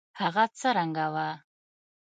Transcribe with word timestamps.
هغه 0.19 0.43
څه 0.59 0.69
رنګه 0.77 1.05
وه. 1.13 1.27